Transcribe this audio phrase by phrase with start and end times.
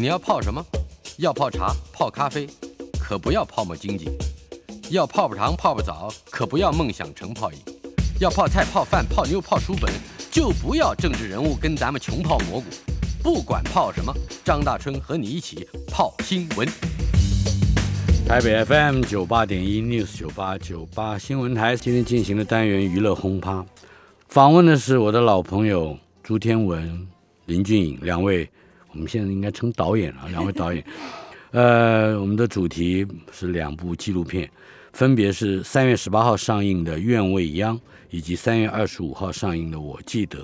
[0.00, 0.64] 你要泡什么？
[1.16, 2.46] 要泡茶、泡咖啡，
[3.00, 4.06] 可不要泡沫经济；
[4.90, 7.58] 要泡泡糖、泡泡澡，可不要梦想成泡影；
[8.20, 9.92] 要泡菜、泡饭、泡妞、泡书本，
[10.30, 12.66] 就不要政治人物跟咱们穷泡蘑菇。
[13.24, 14.14] 不管泡什么，
[14.44, 16.68] 张大春和你一起泡新闻。
[18.24, 23.66] 台北 FM 九八点一 News 九八九八新闻台今天进行的单元娱乐轰趴，
[24.28, 27.08] 访问的是我的老朋友朱天文、
[27.46, 28.48] 林俊颖两位。
[28.92, 30.84] 我们现在应该称导演了，两位导演。
[31.50, 34.50] 呃，我们的主题是两部纪录片，
[34.92, 37.76] 分别是三月十八号上映的《愿未央》，
[38.10, 40.38] 以及三月二十五号上映的《我记得》。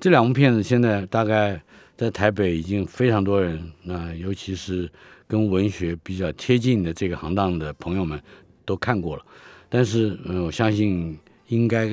[0.00, 1.60] 这两部片子现在大概
[1.96, 4.90] 在台北已经非常多人，那尤其是
[5.28, 8.20] 跟文学比较贴近的这个行当的朋友们
[8.64, 9.24] 都看过了。
[9.68, 11.88] 但是，嗯，我相信应该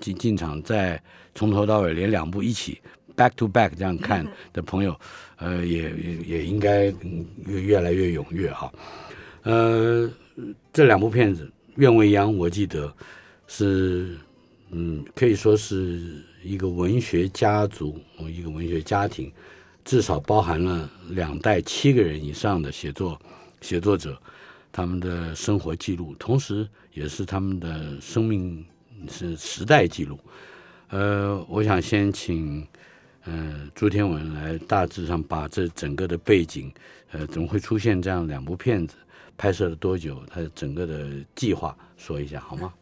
[0.00, 1.00] 进进场再
[1.34, 2.80] 从头到尾连两部一起。
[3.16, 4.94] Back to back 这样看的朋友，
[5.38, 6.94] 呃，也也也应该
[7.46, 8.70] 越越来越踊跃哈。
[9.42, 10.10] 呃，
[10.72, 11.44] 这两部片子
[11.76, 12.92] 《愿未央》，我记得
[13.46, 14.18] 是，
[14.70, 19.32] 嗯，可以说是一个文学家族，一个文学家庭，
[19.84, 23.18] 至少包含了两代七个人以上的写作
[23.60, 24.20] 写作者，
[24.70, 28.64] 他们的生活记录，同时也是他们的生命
[29.08, 30.18] 是时代记录。
[30.88, 32.66] 呃，我想先请。
[33.28, 36.72] 嗯，朱天文来大致上把这整个的背景，
[37.10, 38.94] 呃，怎么会出现这样两部片子，
[39.36, 42.72] 拍摄了多久，他整个的计划说一下好吗？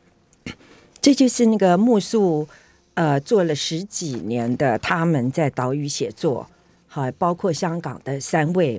[1.00, 2.46] 这就是那个木素，
[2.92, 6.46] 呃，做了十几年的他们在岛屿写作，
[6.86, 8.78] 好，包括香港的三位，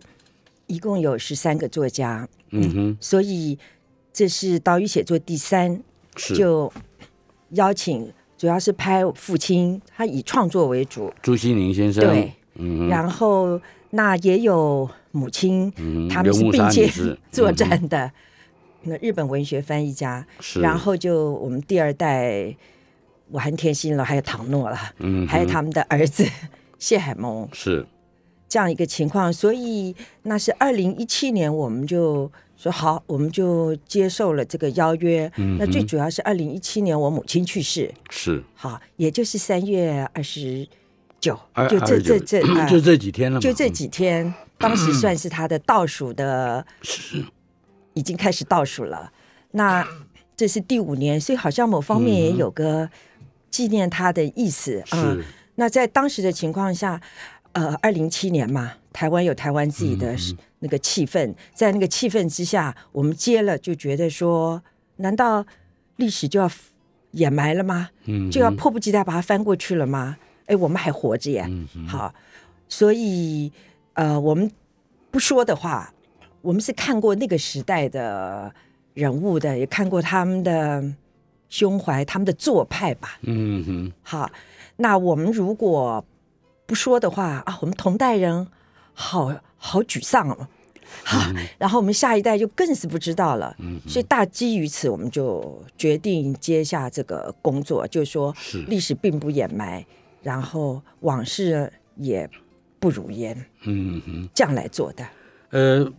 [0.67, 3.57] 一共有十三个作家，嗯哼，所以
[4.13, 5.81] 这是岛屿写作第三，
[6.35, 6.72] 就
[7.50, 8.13] 邀请。
[8.38, 11.14] 主要是拍父亲，他以创作为主。
[11.22, 13.59] 朱西宁先生对，嗯，然后
[13.91, 15.72] 那也有母亲，
[16.09, 16.89] 他们是并肩
[17.31, 18.11] 作战的
[18.83, 20.25] 那日本文学翻译家。
[20.62, 22.56] 然后就我们第二代，
[23.31, 26.25] 我还天心了，还有唐诺了，嗯，还有他们的儿子
[26.78, 27.85] 谢海萌，是
[28.50, 29.31] 这样一个情况。
[29.31, 32.31] 所以那是二零一七年，我们就。
[32.66, 35.31] 说好，我们就接受了这个邀约。
[35.59, 40.68] 那最主要是二零一七年我母亲去世，是好，也就是三月二十
[41.20, 41.40] 九，
[41.70, 47.24] 就这这这就这几天了，就这几天， 当时算是他的倒数的，是
[47.94, 49.12] 已经开始倒数了。
[49.52, 49.88] 那
[50.36, 52.90] 这是第五年，所以好像某方面也有个
[53.52, 55.16] 纪念他的意思啊。
[55.53, 57.00] 那在当时的情况下，
[57.52, 60.16] 呃，二零七年嘛，台湾有台湾自己的。
[60.66, 64.59] 那个气氛，在那个气氛之下，我们接了就觉得说，
[64.96, 65.46] 难道
[65.98, 66.50] 历史就要
[67.12, 67.92] 掩埋了吗？
[68.06, 70.18] 嗯，就要迫不及待把它翻过去了吗？
[70.48, 71.48] 哎，我们还活着耶！
[71.88, 72.12] 好，
[72.68, 73.52] 所以
[73.94, 74.52] 呃，我们
[75.12, 75.94] 不说的话，
[76.42, 78.52] 我们是看过那个时代的
[78.96, 80.84] 人物的，也看过他们的
[81.47, 83.20] 胸怀、他们的做派吧。
[83.22, 84.30] 嗯哼，好，
[84.78, 86.03] 那我们如果
[86.66, 88.47] 不说的话啊，我们同代人
[88.94, 90.47] 好好沮丧哦。
[91.03, 91.19] 好，
[91.57, 93.56] 然后我们下一代就更是不知道了。
[93.59, 98.35] 嗯，所以大基于此，我们就决定接下这个工作，就是说，
[98.67, 99.85] 历史并不掩埋，
[100.23, 102.29] 然后往事也
[102.79, 103.45] 不如烟。
[103.63, 105.07] 嗯哼，这样来做的。
[105.51, 105.91] 呃，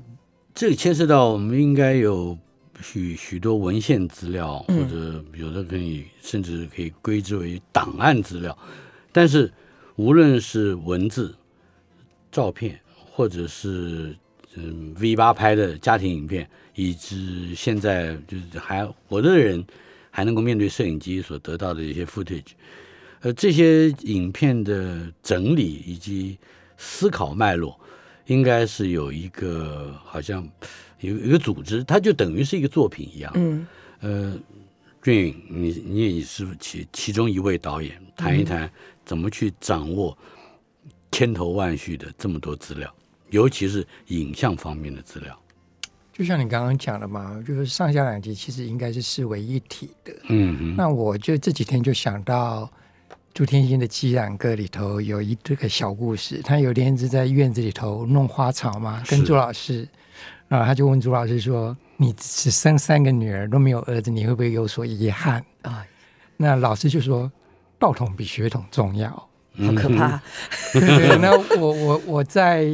[0.54, 2.36] 这里牵涉到我们应该有
[2.80, 8.56] 许许多文献资料，或者有的可以甚至可以归之为档案资料。
[9.12, 9.50] 但是
[9.96, 11.34] 无论是文字、
[12.30, 12.78] 照片，
[13.12, 14.14] 或者是
[14.56, 19.64] 嗯，V 八拍的家庭影片，以及现在就是还活着的人
[20.10, 22.52] 还能够面对摄影机所得到的一些 footage，
[23.20, 26.38] 呃，这些影片的整理以及
[26.78, 27.78] 思考脉络，
[28.26, 30.48] 应该是有一个好像
[31.00, 33.30] 有一个组织，它就等于是一个作品一样。
[33.34, 33.66] 嗯，
[34.00, 34.38] 呃，
[35.02, 38.70] 俊颖，你你也是其其中一位导演，谈一谈
[39.04, 40.16] 怎么去掌握
[41.12, 42.92] 千头万绪的这么多资料。
[43.30, 45.36] 尤其是影像方面的资料，
[46.12, 50.12] 就像你刚刚讲的嘛，就是上下两集其实应该是视为一体的。
[50.28, 52.70] 嗯，那我就这几天就想到
[53.34, 59.86] 朱天心的《鸡染歌》里头有一这个小故事，他有天是在院子里头弄花草嘛，跟朱老师，
[60.48, 65.84] 啊，他就问朱老师说：“你只生三个女儿都没有儿子，你会不会有所遗憾？”啊，
[66.36, 67.30] 那老师就说
[67.78, 69.10] ：“道统比血统重要。”
[69.58, 70.20] 好可怕。
[71.20, 72.70] 那我我我在。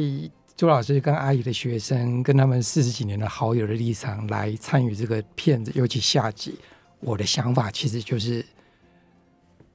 [0.55, 6.55] 朱老师跟阿姨的学生，跟他们四十几年的好友的立场来参与这个片子，尤其下集，
[6.99, 8.45] 我的想法其实就是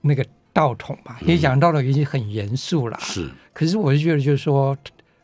[0.00, 1.16] 那个道统嘛。
[1.20, 3.28] 你讲道统已经很严肃了，是。
[3.52, 4.76] 可是我是觉得，就是说，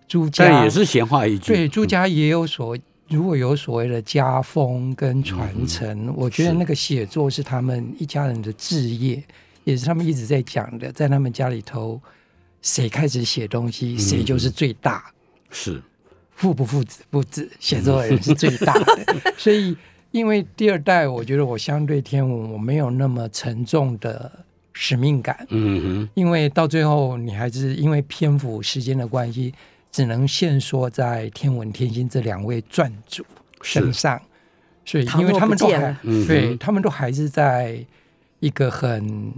[0.09, 1.55] 朱家但也是闲话一句。
[1.55, 2.77] 对朱家也有所
[3.09, 9.23] 如果有所谓的家风跟传承，我觉得那个写作是他们一家人的志业，
[9.63, 12.01] 也是他们一直在讲的，在他们家里头，
[12.61, 15.14] 谁开始写东西，谁就是最大。
[15.55, 15.81] 是
[16.35, 19.33] 父不父子不子，写作的人是最大的。
[19.39, 19.77] 所以，
[20.11, 24.31] 因为第二代，我觉得我相对天文，我没有那么沉重的
[24.73, 29.55] 使命感，嗯哼，因为到最后，你还是因为篇幅时间的关系，
[29.93, 33.25] 只能限缩在天文天星这两位撰主
[33.63, 34.21] 身上。
[34.85, 37.79] 所以，因为他们都还嗯对他们都还是在
[38.41, 39.33] 一个很。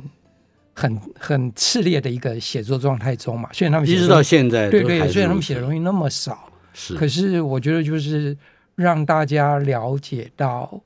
[0.78, 8.36] 很很炽烈的一个写作状态中嘛，虽然他们写一直到现在对对，虽然他们写的东西那么少，是，可是我觉得就是
[8.74, 10.78] 让大家了解到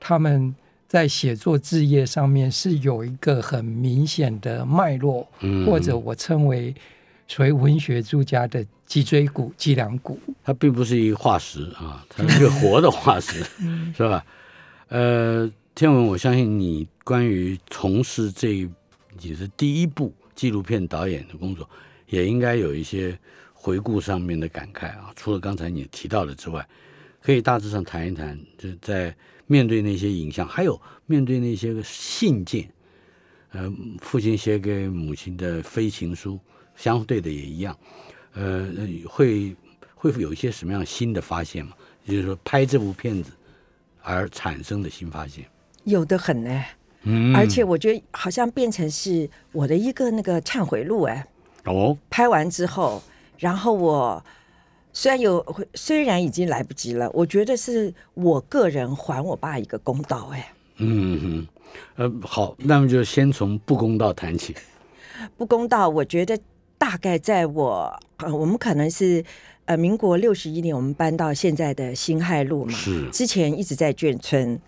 [0.00, 0.52] 他们
[0.88, 6.74] 在写作置业上面是有一个很明显的脉络，嗯或者我称为
[7.28, 10.18] 所谓文学作家的脊椎骨、脊梁骨。
[10.42, 13.44] 它并不是一个化石啊，它是一个活的化石，
[13.96, 14.24] 是吧？
[14.88, 18.68] 呃，天文，我相信你关于从事这一
[19.20, 21.68] 也是第一部纪录片导演的工作，
[22.08, 23.18] 也应该有一些
[23.52, 25.12] 回顾上面的感慨啊。
[25.16, 26.66] 除了刚才你提到的之外，
[27.22, 29.14] 可以大致上谈一谈，就是在
[29.46, 32.70] 面对那些影像，还有面对那些个信件，
[33.52, 36.38] 呃，父亲写给母亲的飞情书，
[36.76, 37.78] 相对的也一样，
[38.32, 38.72] 呃，
[39.06, 39.54] 会
[39.94, 41.72] 会有一些什么样新的发现吗？
[42.04, 43.32] 也就是说，拍这部片子
[44.02, 45.44] 而产生的新发现。
[45.84, 46.64] 有的很呢、
[47.02, 47.34] 嗯。
[47.34, 51.26] 而且我觉得好像变成是我的一个那个忏悔录哎、
[51.64, 53.02] 哦，拍完之后，
[53.38, 54.24] 然后我
[54.92, 55.44] 虽然有
[55.74, 61.46] 虽然已经来不及了，我觉得是我个人还我爸一个公道哎、嗯哼，
[61.96, 64.54] 呃，好，那么就先从不公道谈起。
[65.36, 66.38] 不公道，我觉得
[66.78, 69.24] 大概在我呃，我们可能是
[69.66, 73.08] 呃，民国六十一年我们搬到现在的辛亥路嘛，是。
[73.10, 74.60] 之前一直在眷村。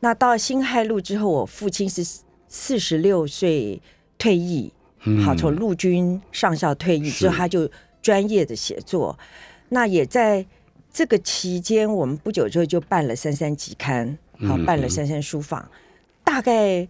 [0.00, 2.02] 那到辛亥路之后，我父亲是
[2.48, 3.80] 四十六岁
[4.18, 4.72] 退役，
[5.04, 7.70] 嗯好，从陆军上校退役之后，他就
[8.02, 9.18] 专业的写作。
[9.68, 10.44] 那也在
[10.92, 14.18] 这个期间，我们不久之后就办了《三三集刊》，
[14.48, 15.60] 好，办了《三三书房》。
[16.24, 16.88] 大概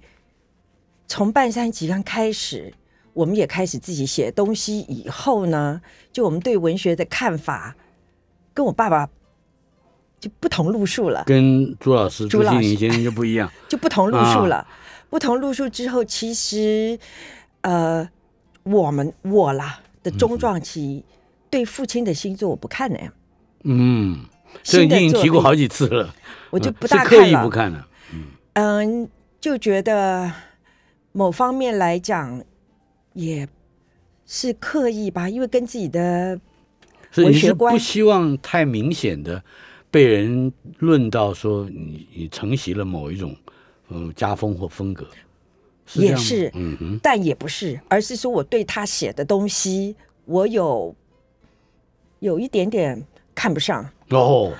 [1.06, 2.72] 从办《三集刊》开始，
[3.12, 4.80] 我们也开始自己写东西。
[4.80, 7.76] 以后呢，就我们对文学的看法，
[8.54, 9.10] 跟我爸爸
[10.20, 11.24] 就不同路数了。
[11.26, 13.50] 跟朱老师、朱朱老师庆林先生就不一样。
[13.68, 14.66] 就不同路数啊了。
[15.08, 16.96] 不同路数之后，其实
[17.62, 18.08] 呃，
[18.62, 21.02] 我们我啦的中壮期，
[21.50, 22.98] 对父亲的星座我不看呢、
[23.64, 24.24] 嗯，
[24.62, 26.14] 这新已经提过好几次了，
[26.50, 27.88] 我就嗯不大看是刻意不了。
[28.52, 29.08] 嗯，
[29.40, 30.30] 就觉得
[31.12, 32.42] 某方面来讲
[33.14, 33.48] 也
[34.26, 36.38] 是刻意吧，因为跟自己的
[37.16, 39.42] 文学观不希望太明显的
[39.90, 43.34] 被人论到说你你承袭了某一种
[43.88, 45.06] 嗯家风或风格，
[45.94, 50.94] 也是嗯哼，但也不是，而是说我对他写的东西，我有
[52.20, 53.04] 有一点点
[53.34, 53.90] 看不上。
[54.10, 54.52] 哦，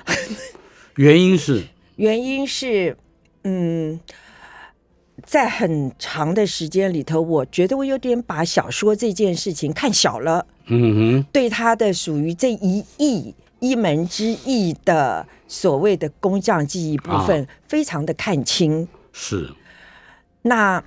[0.97, 1.63] 原因是。
[1.97, 2.97] 原因是，
[3.43, 3.99] 嗯，
[5.23, 18.87] 在很长的时间里头，我觉得我有点把小说这件事情看小了，嗯哼，对他的属于这一艺一门之艺的所谓的工匠技艺部分，非常的看清。
[19.13, 19.49] 是。
[20.41, 20.83] 那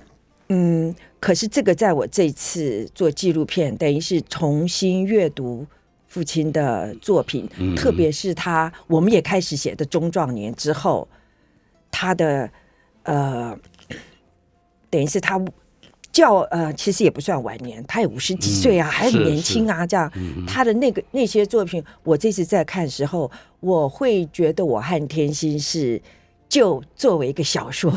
[0.49, 5.65] 嗯，可是这个在我这次做纪录片，等于是重新阅读
[6.05, 7.73] 父亲的作品，嗯。
[7.75, 11.07] 特别是他，我们也开始写的中壮年之后，
[11.89, 12.49] 他的
[13.03, 13.57] 呃，
[14.89, 15.39] 等于是他
[16.15, 20.11] 较呃，其实也不算晚年，他也五十几岁啊，嗯还很是年轻啊，这样
[20.47, 23.29] 他的那个那些作品，我这次在看的时候，
[23.59, 26.01] 我会觉得我和天心是。
[26.47, 27.91] 就作为一个小说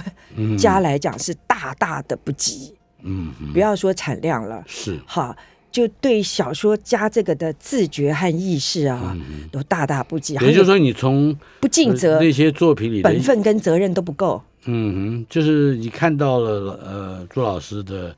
[0.58, 2.74] 家来讲，是大大的不及。
[3.02, 5.36] 嗯，不要说产量了，是好，
[5.70, 9.16] 就对小说家这个的自觉和意识啊，
[9.52, 10.34] 都大大不及。
[10.34, 14.42] 也就是说你从不尽责呃，那些作品里本分跟责任都不够。
[14.64, 18.14] 嗯哼，就是你看到了呃朱老师的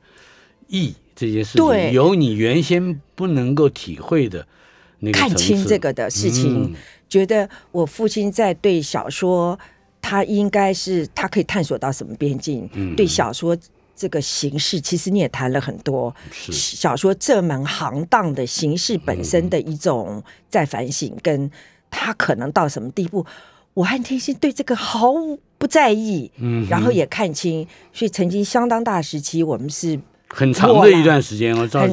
[0.67, 4.45] 意这件事情，对有你原先不能够体会的
[4.99, 6.73] 那个看清这个的事情，嗯
[7.07, 9.59] 觉得我父亲在对小说，
[10.01, 12.67] 他应该是他可以探索到什么边境？
[12.73, 13.55] 嗯对小说
[14.01, 16.13] 这个形式，其实你也谈了很多。
[16.31, 16.51] 是。
[16.51, 21.51] 小说这门行当的形式本身的一种在反省，跟
[21.91, 23.23] 他可能到什么地步，
[23.75, 25.13] 我和天心对这个毫
[25.59, 31.87] 不在意，嗯然后也看清，所以曾经相当大时期，我们是很长的一段时间很长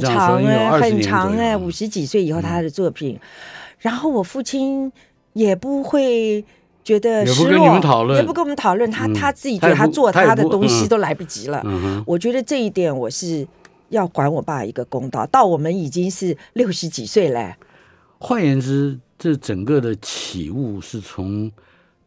[0.80, 3.20] 很长哎，五十几岁以后他的作品，
[3.80, 4.90] 然后我父亲
[5.34, 6.42] 也不会
[6.88, 11.62] 觉得失落，也不跟你们讨论也不跟我们讨论，他嗯他自己觉得他做他的东西嗯都来不及了。
[12.06, 13.46] 我觉得这一点我是
[13.90, 15.26] 要还我爸一个公道。
[15.26, 17.54] 到我们已经是六十几岁了，
[18.18, 21.52] 换言之，这整个的起悟是从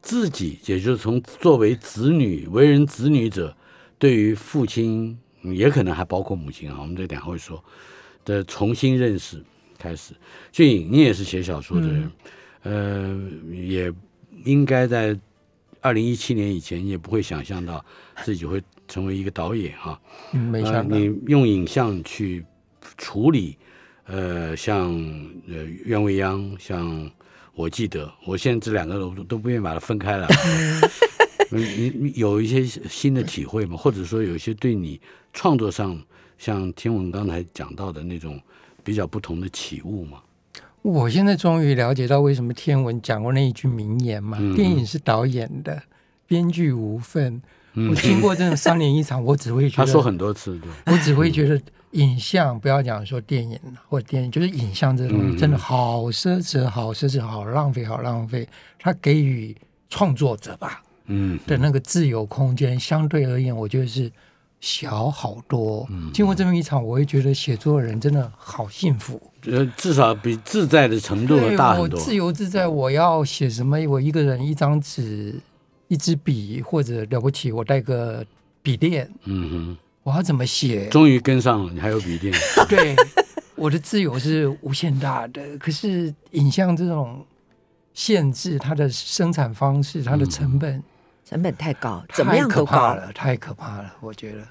[0.01, 3.55] 自己，也就是从作为子女、为人子女者，
[4.00, 7.63] 对于父亲，嗯也可能还包括母亲啊，我们这两会说
[8.25, 9.43] 的重新认识
[9.77, 10.15] 开始。
[10.51, 12.11] 俊颖，你也是写小说的人，
[12.63, 13.15] 呃，
[13.53, 13.93] 也
[14.43, 15.17] 应该在
[15.81, 17.83] 二零一七年以前，也不会想象到
[18.24, 20.00] 自己会成为一个导演哈、
[20.33, 20.98] 嗯，没呃想到。
[20.98, 22.45] 你用影像去
[22.98, 23.57] 处理，
[24.05, 24.91] 呃，像
[25.48, 27.10] 呃袁未央，像
[27.53, 30.27] 我记得，我现在这两个都都不愿意把它分开了。
[30.45, 30.81] 嗯
[31.53, 33.75] 你你有一些新的体会吗？
[33.75, 35.01] 或者说有一些对你
[35.33, 36.01] 创作上，
[36.38, 38.39] 像天文刚才讲到的那种
[38.86, 40.21] 比较不同的起悟吗？
[40.81, 44.55] 我现在终于了解到为什么天文讲过那一句名言嘛，嗯。
[44.55, 45.81] 电影是导演的，
[46.27, 47.41] 编剧无份。
[47.73, 47.89] 嗯。
[47.89, 51.61] 我经过这种三年一场，我只会觉得， 他说很多次，对，我只会觉得
[51.91, 55.31] 影像，不要讲说电影或电影，就是影像这东嗯。
[55.31, 58.47] 西真的好奢侈，好奢侈，好浪费，好浪费。
[58.79, 59.55] 它给予
[59.89, 61.39] 创作者吧嗯。
[61.45, 64.11] 的那个自由空间，相对而言，我觉得是
[64.62, 65.86] 小好多。
[65.89, 69.22] 嗯经过这么一场，我会觉得写作的人真的好幸福。
[69.48, 72.00] 呃，至少比自在的程度对大很多。
[72.00, 73.77] 我自由自在，我要写什么？
[73.89, 75.34] 我一个人一张纸、
[75.88, 78.24] 一支笔，或者了不起，我带个
[78.62, 80.88] 笔电，嗯哼我要怎么写，？
[80.89, 82.32] 终于跟上了，你还有笔电。
[82.70, 82.96] 对，
[83.56, 85.41] 我的自由是无限大的。
[85.58, 87.25] 可是影像这种
[87.96, 90.84] 限制，它的生产方式、它的成本，
[91.31, 92.65] 成本太高，怎么样都高。
[92.65, 93.95] 可怕了，太可怕了。
[94.01, 94.45] 我觉得，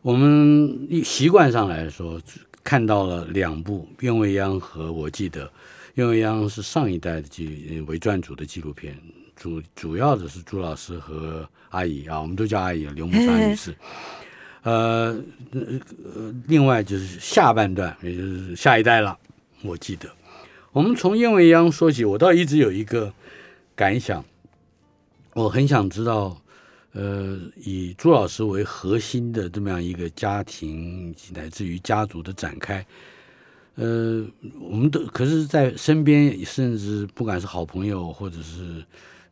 [0.00, 2.20] 我们一习惯上来说，
[2.62, 5.44] 看到了两部《鸢未央》和我记得，
[5.94, 8.96] 《鸢未央》是上一代的纪呃为传主的纪录片，
[9.34, 13.74] 主主要的是朱老师和阿姨啊，我们都叫阿姨刘木莎女士。
[14.62, 15.18] 呃
[15.50, 15.60] 呃，
[16.14, 19.18] 呃另外就是下半段，也就是下一代了。
[19.62, 20.08] 我记得，
[20.70, 23.12] 我们从《燕未央》说起，我倒一直有一个
[23.74, 24.24] 感想，
[25.42, 26.36] 我很想知道。
[26.92, 32.84] 呃，以朱老师为核心的这么样一个家庭，乃至于家族的展开，
[33.76, 34.26] 呃，
[34.60, 38.84] 我们都可是，在身边，甚至不管是好朋友或者是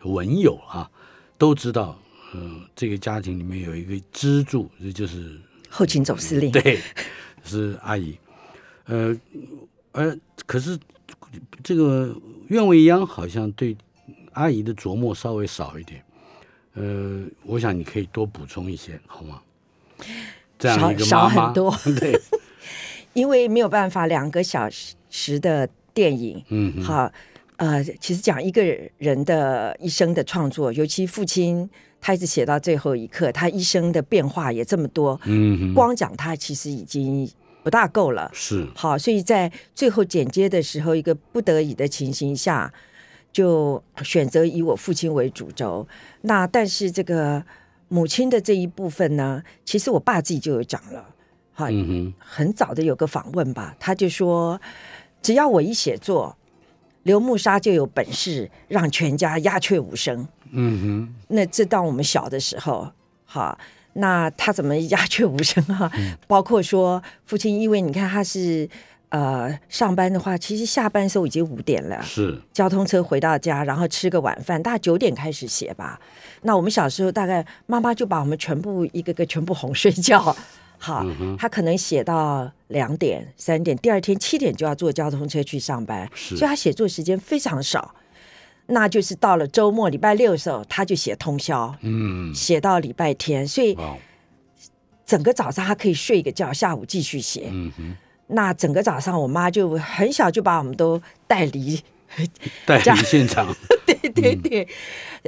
[0.05, 0.89] 文友啊，
[1.37, 2.01] 都知道，
[2.33, 5.37] 呃，这个家庭里面有一个支柱，这就是
[5.69, 6.79] 后勤总司令， 对，
[7.43, 8.17] 是阿姨。
[8.85, 9.13] 呃，
[9.91, 10.79] 而可是
[11.65, 12.17] 这个
[12.51, 13.77] 愿未央好像对
[14.39, 16.01] 阿姨的琢磨稍微少一点。
[16.75, 19.43] 呃，我想你可以多补充一些，好吗？
[20.57, 22.21] 这样一个少妈妈，少很多 对，
[23.15, 24.69] 因为没有办法两个小
[25.11, 27.11] 时的电影，嗯，好，
[27.57, 28.63] 呃，其实讲一个
[28.99, 31.69] 人的一生的创作，尤其父亲，
[32.01, 37.29] 他一直写到最后一刻，他一生的变化也这么多，嗯，光讲他其实已经
[37.65, 38.31] 不大够了。
[38.33, 42.73] 是，好，所以在最后剪接的时候，一个不得已的情形下，
[43.33, 45.87] 就选择以我父亲为主轴。
[46.23, 47.43] 那但是这个
[47.89, 51.05] 母亲的这一部分呢，其实我爸自己就有讲了，
[51.53, 54.61] 好，嗯哼，很早的有个访问吧，他就说，
[55.23, 56.37] 只要我一写作，
[57.05, 60.29] 刘木沙就有本事让全家鸦雀无声。
[60.51, 62.91] 嗯哼，那这到我们小的时候，
[63.25, 63.59] 哈，
[63.95, 65.91] 那他怎么鸦雀无声啊？
[66.27, 68.69] 包括说父亲，因为你看他是
[69.11, 76.01] 呃上班的话，其实下班的时候已经五点了，是，交通车回到家，然后吃个晚饭，大概九点开始写吧。
[76.43, 80.37] 那我们小时候大概妈妈就把我们全部一个个全部哄睡觉。
[80.79, 87.95] 好，嗯他可能写到两点、三点，第二天七点就要坐交通车去上班，是所以他写作时间非常少。
[88.71, 93.75] 那就是到了周末、礼拜六的时候，他就写通宵，嗯，写到礼拜天，所以，
[95.07, 97.49] 整个早上他可以睡一个觉，下午继续写。
[97.51, 97.97] 嗯哼，
[98.29, 101.81] 那整个早上，我妈就很小就把我们都带离
[102.67, 103.55] 带离现场，
[103.87, 104.69] 对对对，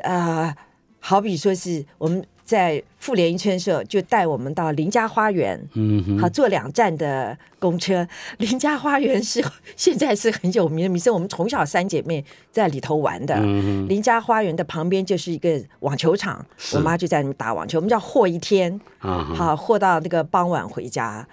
[0.02, 0.54] 呃，
[1.00, 8.06] 好比说是我们在妇联一圈的时候，就带我们到林家花园，嗯哼，好坐两站的公车。
[8.38, 9.42] 林家花园是
[9.76, 13.34] 现在是很有名的名胜，我们从小三姐妹在里头玩的。
[13.36, 16.76] 嗯哼，林家花园的旁边就是一个网球场，是。
[16.76, 21.26] 我妈就在那边打网球，我们叫和一天，好和到那个傍晚回家。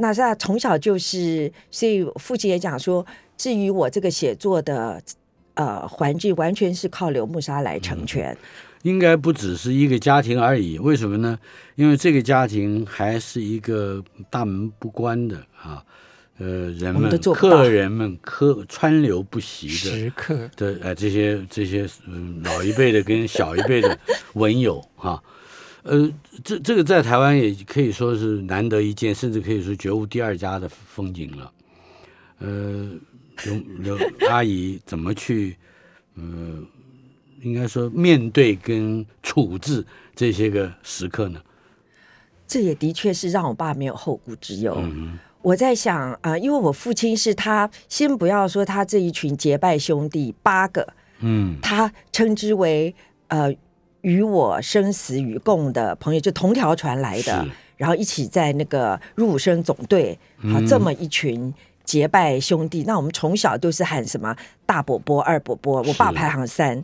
[0.00, 5.00] 那是他从小就是，所以父亲也讲说，至于我这个写作的
[5.54, 8.36] 呃环境完全是靠刘木沙来成全。
[8.82, 11.38] 应该不只是一个家庭而已，为什么呢？
[11.74, 15.84] 因为这个家庭还是一个大门不关的啊，
[16.38, 23.98] 呃，人们客人们客川流不息的时刻的呃这些这些嗯老一辈的跟小一辈的
[24.32, 25.22] 文友哈，
[25.82, 26.12] 呃，
[26.44, 31.52] 这这个在台湾也可以说是难得一见，甚至可以说绝无第二家的风景了。
[32.38, 32.90] 呃，
[33.44, 35.56] 刘刘 阿姨怎么去
[36.14, 36.66] 嗯？
[37.42, 39.82] 应该说，面对跟处置
[40.14, 41.40] 这些个时刻呢，
[42.46, 44.76] 这也的确是让我爸没有后顾之忧。
[45.40, 50.86] 我在想啊，因为我父亲是他，先不要说他这一群结拜兄弟八个，
[51.20, 52.94] 嗯，他称之为
[53.28, 53.50] 呃
[54.02, 60.18] 与我生死与共的朋友，就同条船来的，然后一起在那个入伍生总队，
[60.52, 61.52] 好这么一群。
[61.82, 66.80] 结拜兄弟，那我们从小都是喊什么大伯伯、二伯伯，我爸排行三，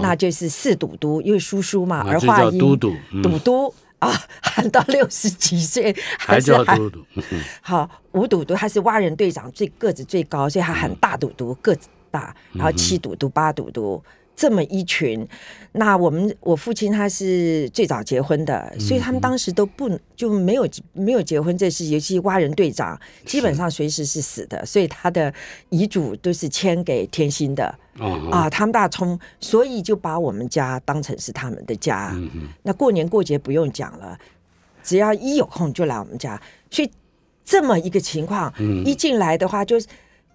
[0.00, 2.90] 那就是四赌督，因为叔叔嘛，儿化音，嘟嘟
[3.22, 7.04] 赌督啊，喊到六十几岁 还叫嘟嘟。
[7.60, 14.02] 好，五赌督他是蛙人队长，最个子最高，所以他喊大赌督，个子大，然后七赌督、八赌督。
[14.36, 15.26] 这么一群，
[15.72, 25.32] 那我们我父亲他是最早结婚的，所以他们当时都不就没有没有结婚这事，尤其蛙人队长基本上随时是死的，所以他的
[25.70, 27.74] 遗嘱都是签给天心的。
[28.30, 32.14] 啊，他们大冲，所以就把我们家当成是他们的家。
[32.62, 34.18] 那过年过节不用讲了，
[34.84, 36.38] 只要一有空就来我们家，
[36.70, 36.90] 所以
[37.42, 38.52] 这么一个情况，
[38.84, 39.86] 一进来的话就是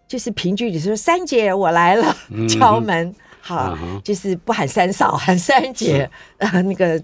[0.08, 2.18] 就是平居里说三姐我来了，
[2.50, 3.14] 敲门。
[3.42, 6.10] 好，就是不喊三嫂，喊三姐。
[6.38, 7.02] 啊， 那个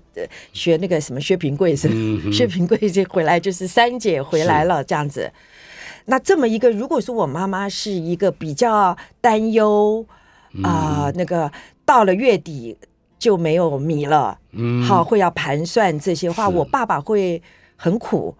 [0.53, 1.89] 学那个什么薛平贵是
[2.31, 5.31] 薛平贵这回来就是三姐回来了这样子。
[6.05, 10.05] 那这么一个，如果说我妈妈是一个比较担忧
[10.63, 11.51] 啊，那个
[11.83, 12.77] 到了月底
[13.19, 17.41] 就没有米了，嗯，好会要盘算这些话，我爸爸会
[17.75, 18.33] 很苦，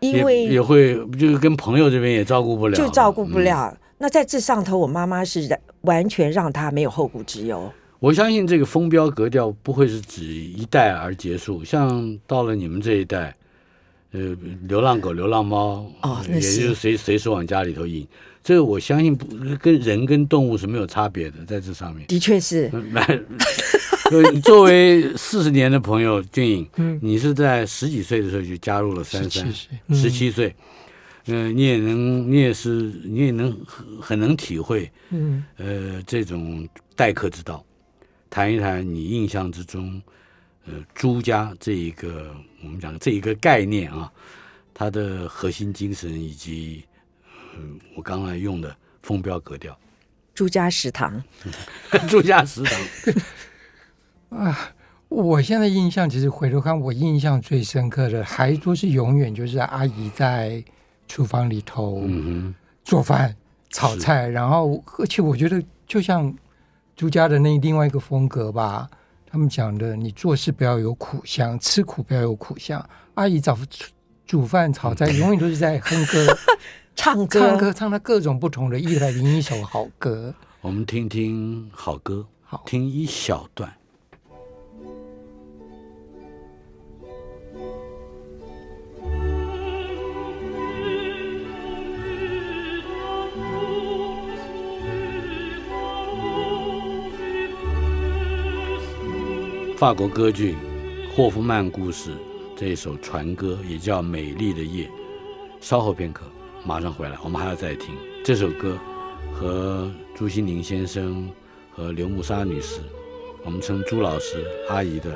[0.00, 3.74] 因为也会就是跟朋友这边也照顾不了，就照顾不了。
[4.04, 5.48] 那在这上头，我妈妈是
[5.80, 7.72] 完全让他没有后顾之忧。
[8.00, 13.34] 我相信这个风标格调不会是指一代而结束，像到了你们这一代，
[14.12, 14.36] 呃，
[14.68, 18.06] 流浪狗、流浪猫，哦，也就是随随时往家里头引。
[18.42, 22.70] 这个我相信不跟人跟动物是没有差别的，在这上面的确是。
[24.42, 29.50] 作为四十年的朋友，俊颖，你是在十几岁的时候就加入了三三，
[29.94, 30.48] 十七岁。
[30.48, 30.64] 嗯，
[31.26, 32.68] 你也能，你也是，
[33.02, 37.64] 你也能很很能体会，嗯，呃，这种待客之道，
[38.28, 40.02] 谈一谈你印象之中，
[40.66, 44.12] 呃，朱家这一个我们讲这一个概念啊，
[44.74, 46.84] 它的核心精神以及，
[47.56, 49.74] 嗯，我刚才用的风标格调，
[50.34, 51.24] 朱家食堂，
[52.06, 52.78] 朱家食堂，
[54.44, 54.74] 啊，
[55.08, 60.62] 我现在印象其实回头看，我印象最深刻的还都是永远就是阿姨在。
[61.14, 62.02] 厨房里头
[62.82, 63.32] 做饭、
[63.70, 66.34] 炒菜，然后而且我觉得就像
[66.96, 68.90] 朱家的那另外一个风格吧，
[69.24, 72.84] 他们讲的，你做事不要有苦相，吃苦不要有苦相。
[73.14, 73.56] 阿姨早
[74.26, 76.36] 煮饭、炒菜，永远都是在哼歌、
[76.96, 80.34] 唱歌、唱歌，唱的各种不同的一百零一首好歌。
[80.62, 83.72] 我们听听好歌，好听一小段。
[99.76, 100.54] 法国歌剧
[101.14, 102.12] 霍夫曼故事
[102.56, 104.86] 这一首船歌也叫《美丽的夜》，
[105.60, 106.24] 稍后片刻，
[106.64, 107.92] 马上回来，我们还要再听
[108.24, 108.78] 这首歌，
[109.32, 111.28] 和朱心宁先生
[111.72, 112.82] 和刘木沙女士，
[113.44, 115.10] 我们称朱老师阿姨的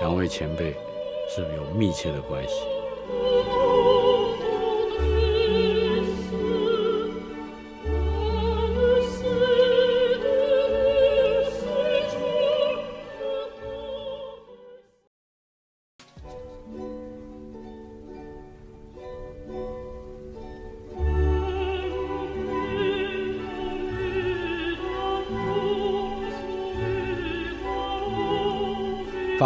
[0.00, 0.74] 两位前辈
[1.32, 2.54] 是有密切的关系。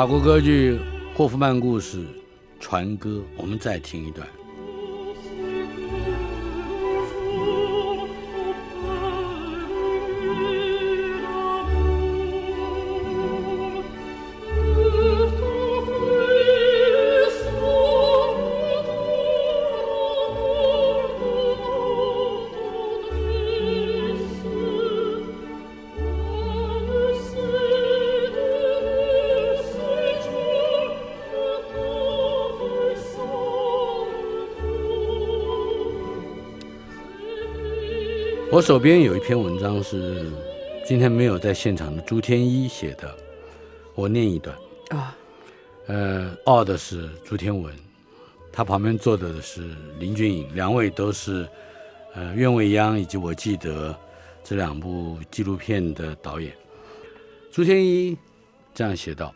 [0.05, 0.73] 法国歌剧
[1.17, 2.01] 《霍夫曼故事》
[2.61, 4.29] 船歌，我们再听一段。
[38.55, 40.31] 我手边有一篇文章是
[40.87, 43.13] 今天没有在现场的朱天一写的，
[43.97, 44.57] 我念一段。
[44.91, 45.17] 啊，
[45.89, 47.75] 呃，傲的是朱天文，
[48.53, 51.49] 他旁边坐的是林俊颖，两位都是
[52.15, 53.93] 呃《愿未央》以及我记得
[54.45, 56.55] 这两部纪录片的导演。
[57.51, 58.17] 朱天一
[58.73, 59.35] 这样写道：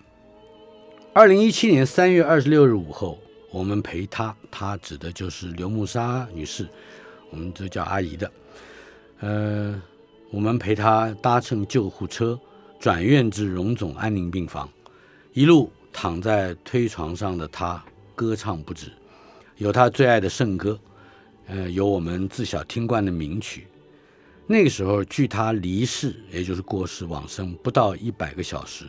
[1.12, 3.18] 二零一七年三月二十六日午后，
[3.50, 6.68] 我们陪她，她指的就是刘慕沙女士，
[7.30, 8.30] 我们都叫阿姨的。
[9.20, 9.80] 呃，
[10.30, 12.38] 我们陪他搭乘救护车
[12.78, 14.68] 转院至荣总安宁病房。
[15.32, 17.82] 一路躺在推床上的他
[18.14, 18.92] 歌唱不止，
[19.56, 20.78] 有他最爱的圣歌，
[21.46, 23.66] 呃，有我们自小听惯的名曲。
[24.46, 28.84] 那个时候，距他离世，也就是过世往生不到一百个小时，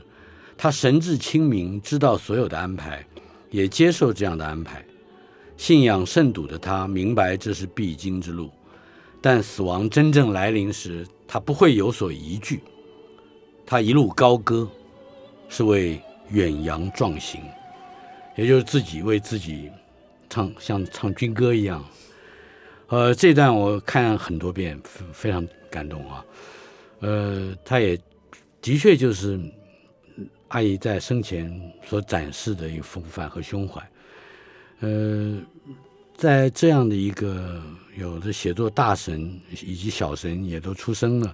[0.57, 3.05] 他神志清明，知道所有的安排，
[3.49, 4.85] 也接受这样的安排。
[5.57, 8.49] 信仰甚笃的他，明白这是必经之路，
[9.21, 12.61] 但死亡真正来临时，他不会有所疑惧。
[13.65, 14.69] 他一路高歌，
[15.47, 16.01] 是为。
[16.31, 17.41] 远洋壮行，
[18.35, 19.71] 也就是自己为自己
[20.29, 21.83] 唱，像唱军歌一样。
[22.89, 24.79] 呃，这段我看很多遍，
[25.11, 26.23] 非常感动啊。
[26.99, 27.99] 呃，他也
[28.61, 29.39] 的确就是
[30.49, 31.51] 阿姨在生前
[31.83, 33.81] 所展示的一个风范和胸怀。
[34.81, 35.41] 呃，
[36.19, 37.63] 在这样的一个
[37.95, 41.33] 有的写作大神以及小神也都出生了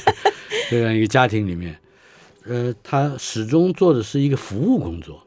[0.68, 1.74] 这样一个家庭里面。
[2.44, 5.26] 呃，他始终做的是一个服务工作。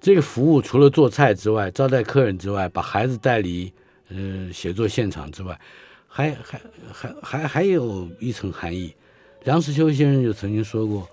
[0.00, 3.72] 这个服务除了做菜之外，招待客人之外，把孩子带离
[4.08, 5.58] 呃写作现场之外，
[6.06, 6.60] 还还
[6.92, 8.94] 还还还有一层含义。
[9.42, 11.08] 梁实秋先生就曾经说过，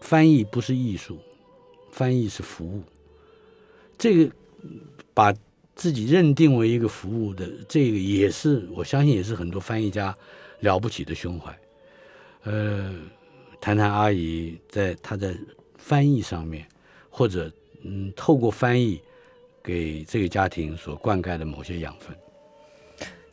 [0.00, 1.18] 翻译不是艺术，
[1.92, 2.82] 翻译是服务。
[3.98, 4.32] 这个
[5.12, 5.34] 把
[5.74, 10.16] 自己认定为一个服务的，这个也是我相信也是很多翻译家
[10.60, 11.58] 了不起的胸怀。
[12.44, 12.94] 呃。
[13.60, 15.34] 谈谈阿姨在她的
[15.78, 16.66] 翻译上面，
[17.08, 17.50] 或者
[17.82, 19.00] 嗯，透过翻译
[19.62, 22.14] 给这个家庭所灌溉的某些养分。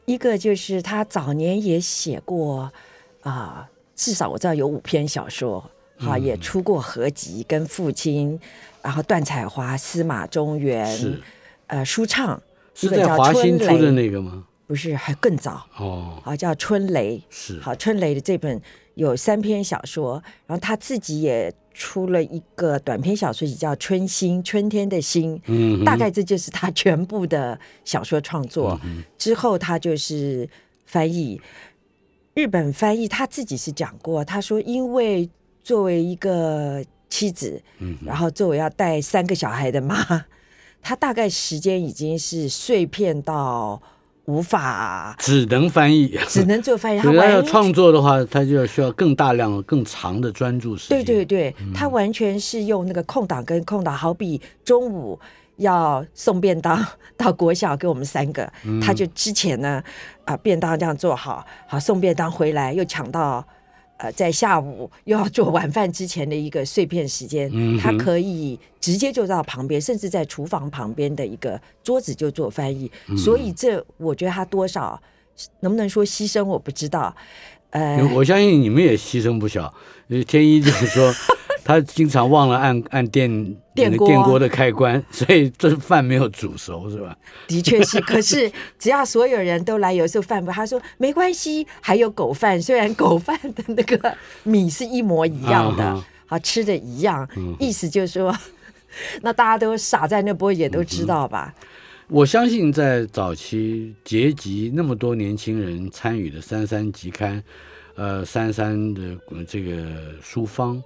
[0.05, 2.71] 一个就是他早年也写过
[3.23, 8.39] 啊，至少我知道有五篇小说，哈，也出过合集，跟父亲，
[8.81, 10.87] 然后段彩华、司马中原，
[11.71, 12.39] 呃，舒畅，
[12.75, 14.45] 是在华新出的那个吗？
[14.67, 18.61] 不是，还更早哦，好叫春雷，是好春雷的这本。
[18.95, 25.41] 有三篇小说，然后他自己也出了一个短篇小说集，叫《春心》，春天的心。
[25.45, 28.79] 嗯，大概这就是他全部的小说创作。
[29.17, 30.47] 之后他就是
[30.85, 31.39] 翻译
[32.33, 35.27] 日本翻译，他自己是讲过，他说因为
[35.63, 39.95] 作为一个妻子，嗯，然后作为要带三个小孩的妈，
[40.81, 43.81] 他大概时间已经是碎片到。
[44.25, 46.99] 无法，只能翻译，只能做翻译。
[47.01, 51.03] 他要创作的话，他就要需要更大量、更长的专注时间。
[51.03, 55.19] 对对对，他完全是用那个空档跟空档，好比中午
[55.57, 56.85] 要送便当
[57.17, 59.83] 到国小给我们三个，他就之前呢
[60.23, 63.43] 啊便当这样做好，好送便当回来又抢到。
[64.01, 72.91] 呃，在下午又要做晚饭之前的一个碎片时间，他可以直接就到旁边，甚至在厨房旁边的一个桌子就做翻译。
[73.15, 74.99] 所以这我觉得他多少
[75.59, 77.15] 能不能说牺牲，我不知道。
[77.69, 79.71] 呃，我相信你们也牺牲不小。
[80.27, 81.13] 天一就是说。
[81.63, 83.29] 他经常忘了按按电
[83.73, 87.15] 电锅电锅的开关， 所以这饭没有煮熟，是吧？
[87.47, 97.27] 的确是，可是只要所有人都来，有时候饭不，他说没关系，还有狗饭，虽然狗饭的那个米是一模一样的，好吃的一样，
[97.59, 98.35] 意思就是说，
[99.21, 101.53] 那大家都傻在那波也都知道吧？
[102.07, 107.37] 我相信在早期结集那么多年轻人参与的《三三集刊》，
[107.95, 109.85] 呃，三三的这个
[110.21, 110.83] 书方。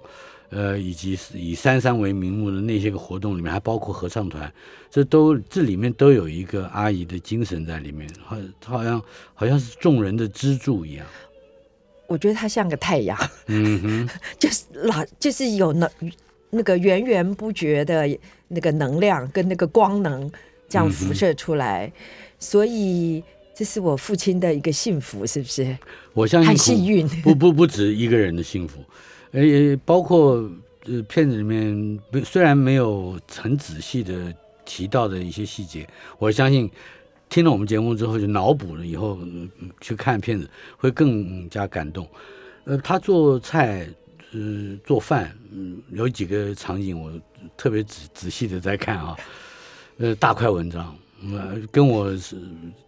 [0.50, 4.52] 呃，以及以三三为名目的那些个活动里面，还包括合唱团，
[4.90, 9.02] 这都这里面都有一个阿姨的精神在里面，好，好像
[9.34, 11.06] 好像是众人的支柱一样。
[12.06, 15.90] 我觉得她像个太阳，嗯哼，就是老就是有能
[16.50, 18.08] 那个源源不绝的
[18.46, 20.30] 那个能量跟那个光能
[20.68, 21.92] 这样辐射出来，
[22.38, 23.20] 所以
[23.52, 25.76] 这是我父亲的一个幸福，是不是？
[26.14, 28.78] 我相信，很幸运，不不不止一个人的幸福。
[29.36, 30.50] 呃，包括
[30.86, 35.86] 呃，片子里面虽然没有很仔细的提到的一些细节，
[36.18, 36.70] 我相信
[37.28, 39.18] 听了我们节目之后就脑补了，以后
[39.78, 42.08] 去看片子会更加感动。
[42.64, 43.86] 呃，他做菜，
[44.32, 47.12] 呃，做饭，嗯，有几个场景我
[47.58, 49.14] 特别仔仔细的在看啊，
[49.98, 52.38] 呃，大块文章，嗯，跟我是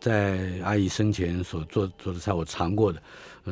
[0.00, 3.02] 在阿姨生前所做做的菜，我尝过的，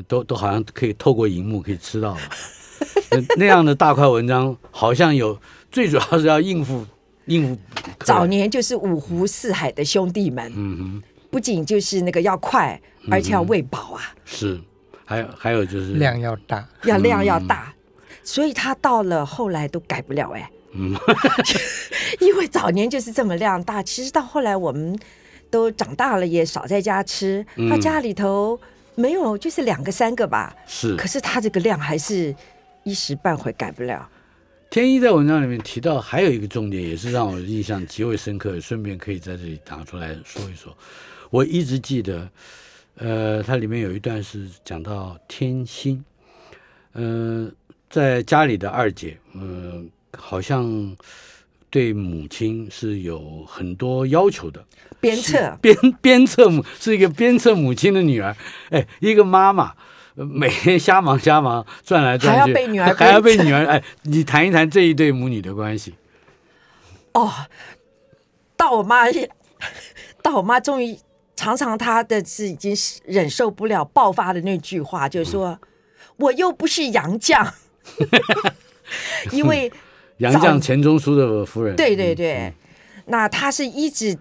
[0.09, 2.20] 都都好像可以透过荧幕可以吃到了。
[3.11, 5.39] 那那样的大块文章，好像有，
[5.71, 6.87] 最主要是要应付
[7.27, 7.61] 应付
[8.01, 14.61] 早年就是五湖四海的兄弟们，嗯哼，不仅就是那个要快，而且要喂饱啊，是，
[15.05, 17.73] 还有还有就是量要大，要量要大，
[18.23, 20.95] 所以他到了后来都改不了哎、嗯。
[22.21, 24.99] 因为早年就是这么量大，其实到后来我们
[25.51, 27.69] 都长大了，也少在家吃，嗯。
[27.69, 28.59] 他家里头
[28.95, 30.95] 没有就是两个三个吧，是。
[30.97, 32.35] 可是他这个量还是
[32.87, 34.09] 一时半会改不了。
[34.70, 40.72] 天一在文章里面提到还有一个重点，也是让我印象极为深刻，顺便可以在这里拿出来说一说。
[41.31, 42.31] 我一直记得，
[42.94, 46.05] 呃，它里面有一段是讲到天心，
[46.92, 47.51] 呃，
[47.90, 49.83] 在家里的二姐，呃，
[50.16, 50.96] 好像
[51.68, 54.64] 对母亲是有很多要求的，
[55.01, 58.37] 鞭策鞭鞭策母是一个鞭策母亲的女儿，
[58.70, 59.75] 哎，一个妈妈。
[60.16, 63.66] 呃每天瞎忙瞎忙，转来转去，还要被女儿还要被女儿。
[63.66, 65.94] 哎，你谈一谈这一对母女的关系。
[67.12, 67.31] 哦，
[68.57, 69.05] 到我妈，
[70.22, 70.98] 到我妈终于
[71.35, 72.74] 常常她的是已经
[73.05, 75.59] 忍受不了爆发的那句话，就是说、
[76.16, 77.52] 我又不是杨绛，
[79.33, 79.70] 因为
[80.18, 82.55] 杨早绛钱钟书的夫人，对对嗯对，
[83.07, 84.18] 那她是一直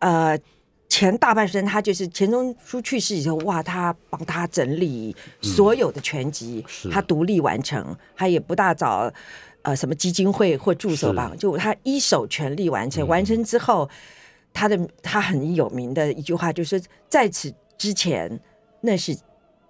[0.00, 0.38] 呃。
[0.88, 6.90] 前大半生，他就是钱钟书去世以后，哇，他帮他整理所有的全集，嗯是。
[6.90, 9.12] 她独立完成，他也不大找
[9.62, 12.90] 呃什么基金会或助手帮，就他一手全力完嗯。
[12.90, 13.06] 成。
[13.06, 13.88] 完成之后，
[14.52, 18.40] 他的他很有名的一句话就是：在此之前
[18.80, 19.16] 那是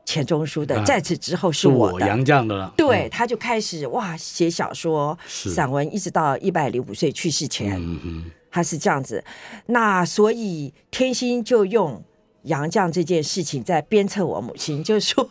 [0.04, 2.07] 钱钟书的，啊在此之后是是我我的。
[2.07, 2.72] 杨绛的了。
[2.76, 9.22] 对，他就开始哇写小说、散文，一直到一百零五岁去世前，嗯嗯他是这样子。
[9.66, 12.02] 那所以天心就用
[12.42, 15.30] 杨绛这件事情在鞭策我母亲，就是说。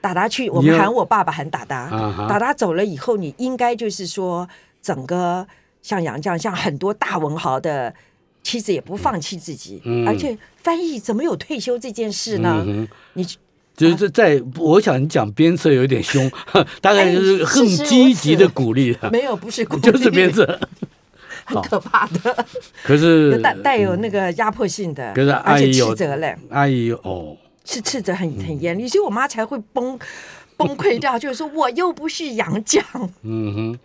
[0.00, 1.84] 达达去，我们喊我爸爸喊达达。
[1.84, 4.46] 啊哈达达走了以后，你应该就是说，
[4.82, 5.48] 整个
[5.80, 7.94] 像杨绛，像很多大文豪的
[8.42, 12.62] 妻子也不放弃自己，嗯而且翻译怎么有退休这件事呢？
[12.66, 13.26] 嗯你
[13.74, 16.30] 就是在，我想你讲鞭策有点凶，
[16.82, 20.60] 大概就是哎更事实如积极的鼓励的，没有不是鼓就是鞭策。
[21.44, 22.46] 很可怕的。
[22.82, 29.98] 可是带带有那个压迫性的，可是阿姨有斥责嘞，阿姨哦，是斥责很很严厉，所以我妈才会崩
[30.56, 32.82] 崩溃掉， 就是说我又不是杨绛，
[33.22, 33.78] 嗯哼，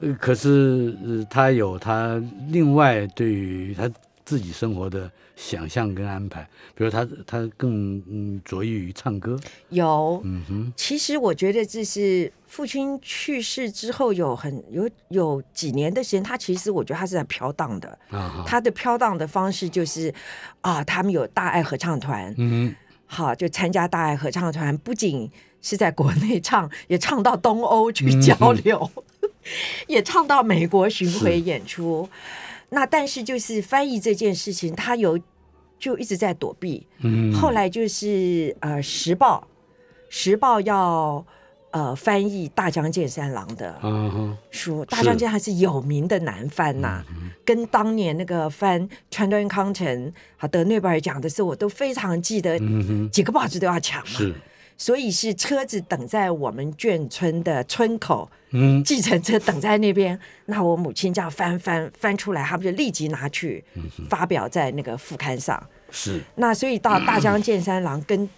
[0.00, 3.90] 呃可是呃他有他另外对于他
[4.30, 9.36] 自己生活的想象跟安排，比如他他更嗯着意于唱歌，
[9.70, 10.22] 有。
[10.24, 17.88] 嗯哼，其实我觉得这是父亲去世之后有很有有几年的时间，他其实我觉得他是在飘荡的。
[18.10, 20.14] 啊哈，他的飘荡的方式就是
[20.60, 22.72] 啊，他们有大爱合唱团，嗯
[23.06, 25.28] 好就参加大爱合唱团，不仅
[25.60, 28.88] 是在国内唱， 也唱到东欧去交流，
[29.88, 32.08] 也唱到美国巡回演出。
[32.70, 35.18] 那但是就是翻译这件事情，他有
[35.78, 36.86] 就一直在躲避。
[37.00, 39.46] 嗯，后来就是呃，《时报》，
[40.14, 41.24] 《时报》要
[41.72, 43.78] 呃翻译大江健三郎的
[44.50, 47.04] 书，大江健还是有名的难翻呐、
[47.44, 52.58] 跟当年那个翻川端康成啊得诺贝尔奖的时候，我都非常记得，
[53.10, 54.06] 几个报纸都要抢嘛。
[54.10, 54.34] 是，
[54.76, 60.18] 所以是车子等在我们眷村的村口，嗯计程车等在那边。
[60.46, 65.62] 那我母亲这样翻翻翻出来，他们就立即拿去嗯发表在那个副刊上。
[65.90, 68.28] 是，那所以到大江健三郎跟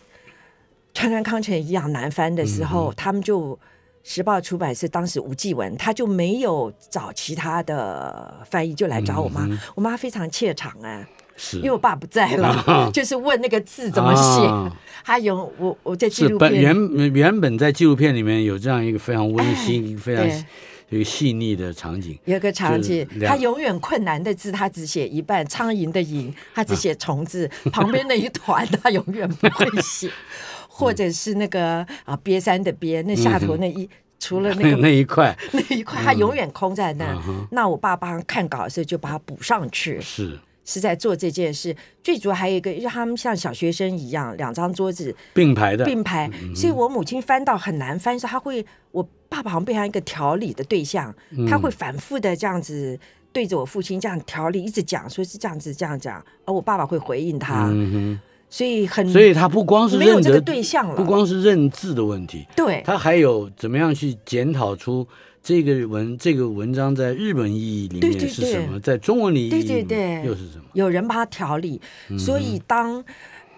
[0.94, 3.58] 川端康成一样难翻的时嗯候，他们就
[4.02, 9.44] 时报出版社当时吴继文，他就没有找其他的翻译，就来找我妈。
[9.46, 11.21] 嗯我妈非常怯场啊，是，
[11.58, 14.46] 因为我爸不在了， 就是问那个字怎么写。
[14.46, 14.70] 啊
[15.04, 20.44] 他有我我在纪录片原原本在纪录片里面有这样一个非常温馨、非常对。
[20.90, 30.08] 一个细腻的场景，有个场景他永远困难的字，他只写一半，苍蝇的蝇，他只写虫字，旁边那一团他永远不会写，
[30.68, 33.88] 或者是那个啊瘪山的瘪，那下头那一、
[34.20, 37.20] 除了那那 个那一块那一块，他永远空在那。
[37.26, 41.74] 嗯那我爸帮他看稿的时候就把它补上去，是是在做这件事。
[42.02, 51.14] 最主要还有一个，因为他们像小学生一样，两张桌子并排的，并排，所以我母亲翻到很难翻，是她会，我爸爸好像变成一个调理的对象，
[51.48, 52.98] 他会反复的这样子
[53.32, 58.18] 对着我父亲这样调理，一直讲说是这样子这样讲，而我爸爸会回应他，嗯
[58.50, 65.08] 所以很，所以他不光是认没有这个对象了，不光是认字的问题，对他还有怎么样去检讨出
[65.42, 68.78] 这个文这个文章在日本意义里面是什么？
[68.78, 70.64] 对在中文里意义对对对又是什么？
[70.74, 71.80] 有人帮他调理，
[72.16, 73.04] 所以当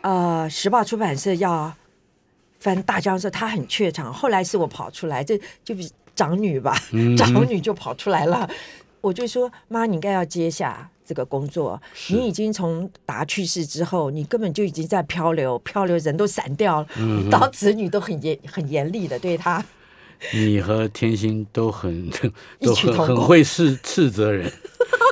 [0.00, 1.74] 呃时报出版社要
[2.58, 4.10] 翻大江的时候，他很怯场。
[4.10, 8.48] 后来是我跑出来，这就比长女吧，嗯长女就跑出来了。
[9.02, 11.78] 我就说妈，你应该要接下这个工作。
[12.08, 16.86] 你已经从达去世之后，你根本就已经在漂流，漂流人都散掉了。
[16.96, 19.62] 嗯当子女都很严很严厉的对他。
[20.32, 22.08] 你和天心都很
[22.60, 24.50] 都很很会斥斥责人，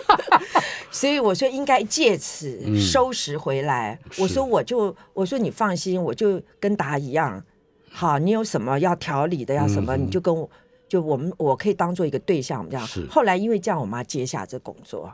[0.91, 2.81] 所以我说应该借此嗯。
[2.81, 3.99] 收拾回来。
[4.19, 7.43] 我说我就我说你放心，我就跟达一样，
[7.91, 10.49] 好，你有什么要调理的，要什么、嗯你就跟我
[10.89, 12.87] 就我们我可以当做一个对象我们这样。
[12.87, 13.07] 是。
[13.11, 15.13] 后来因为这样，我妈接下这工作。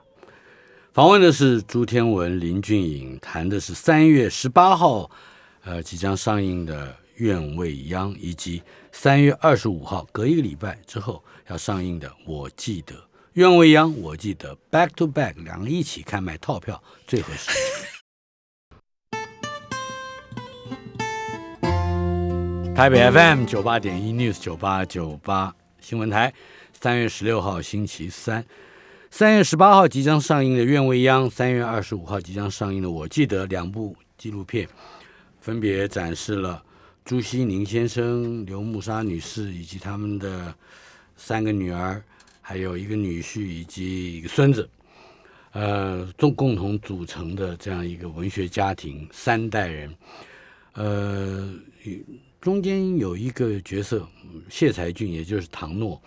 [0.92, 5.08] 访问的是朱天文、林俊颖，谈的是三月十八号，
[5.64, 6.86] 呃，即将上映的
[7.18, 12.94] 《愿未央》，以及三月二十五号，隔一个礼拜之后要上映的《我记得》。
[13.34, 17.50] 《愿未央》，我记得 back to back，两个一起看买套票最合适。
[22.74, 26.32] 台北 FM 九八点一 News 九八九八新闻台，
[26.72, 28.44] 三月十六号星期三。
[29.10, 34.68] 三月十八号即将上映的《愿未央》，三月二十五号即将上映的《我记得》两部纪录片，
[35.40, 36.62] 分别展示了
[37.08, 40.54] 朱西宁先生、刘慕沙女士以及他们的
[41.16, 42.02] 三个女儿，
[42.42, 44.68] 还有一个女婿以及一个孙子，
[45.52, 49.94] 呃，共共同组成的这样一个文学家庭，三代人，
[50.74, 51.50] 呃，
[52.42, 55.98] 中间有一个角色嗯谢才俊，也就是唐诺。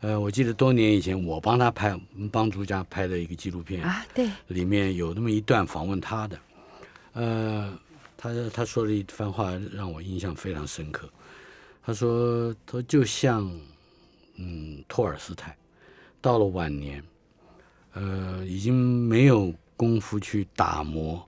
[0.00, 1.94] 呃，我记得多年以前我帮他拍，
[2.32, 6.40] 帮朱家拍的一个纪录片，啊，对，里面有那么一段访问他的，
[7.12, 7.78] 呃，
[8.18, 11.08] 他他说了一番话让我印象非常深刻。
[11.82, 13.50] 他说，他说就像
[14.34, 15.56] 嗯托尔斯泰，
[16.20, 17.02] 到了晚年，
[17.92, 21.26] 呃，已经没有功夫去打磨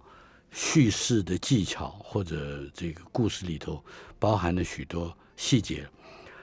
[0.51, 3.83] 叙事的技巧或者这个故事里头
[4.19, 5.89] 包含的许多细节。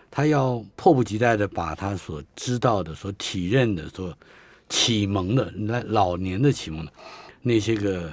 [0.10, 4.18] 他要迫不及待的把他所知道的、所体认的、所
[4.70, 6.92] 启蒙的、那老年的启蒙的
[7.42, 8.12] 那些个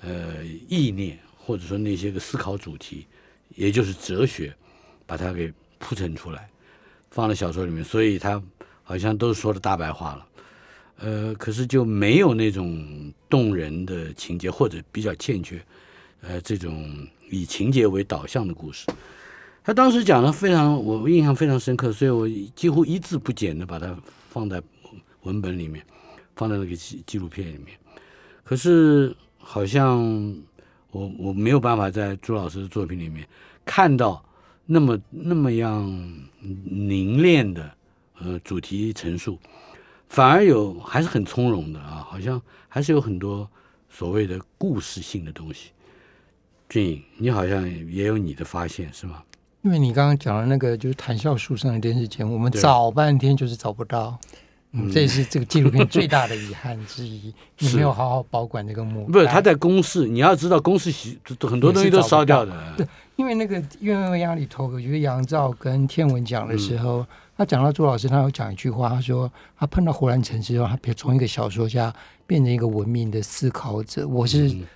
[0.00, 3.06] 呃意念，或者说那些个思考主题，
[3.54, 4.52] 也就是哲学，
[5.06, 6.50] 把它给铺陈出来，
[7.12, 8.42] 放在小说里面，所以他
[8.82, 10.26] 好像都说的大白话了。
[10.98, 15.64] 呃，可是就没有那种动人的情节，或者比较欠缺，
[16.20, 18.84] 呃，这种以情节为导向的故事。
[19.62, 23.96] 他当时讲的非常，我印象非常深刻，所以我几乎一字不减的把它
[24.30, 24.60] 放在
[25.22, 25.86] 文本里面，
[26.34, 27.78] 放在那个纪纪录片里面。
[28.42, 30.34] 可是好像
[30.96, 33.26] 我我没有办法在朱老师的作品里面
[33.64, 34.24] 看到
[34.64, 35.84] 那么那么样
[36.40, 37.70] 凝练的
[38.18, 39.38] 呃主题陈述，
[40.08, 43.46] 反而有还是很从容的啊，好像还是有很多
[43.90, 45.70] 所谓的故事性的东西。
[46.68, 49.22] 俊颖，你好像也有你的发现是吗？
[49.62, 54.18] 因为你刚刚讲的那个就是谈笑书上的电视节目，我们找半天就是找不到，
[54.92, 59.06] 这也是这个纪录片最大的遗憾之一， 你没有好好保管这个幕。
[59.06, 62.74] 不是，他在公示，你要知道公示席很多东西都烧掉的。
[62.76, 62.86] 对
[63.16, 66.78] 因为那个《愿未央》里头，我觉得杨照跟天文讲的时嗯。
[66.80, 71.92] 候，他讲到朱老师，他有讲一句话，他说他碰到胡兰成之后，他从一个小说家
[72.26, 74.06] 变成一个文明的思考者。
[74.06, 74.66] 我是嗯。